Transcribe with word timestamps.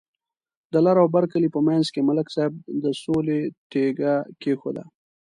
د 0.71 0.73
لر 0.85 0.95
او 1.03 1.07
بر 1.15 1.25
کلي 1.31 1.49
په 1.55 1.59
منځ 1.67 1.85
کې 1.93 2.07
ملک 2.09 2.27
صاحب 2.35 2.53
د 2.83 2.85
سولې 3.03 3.39
تیگه 3.71 4.13
کېښوده. 4.41 4.83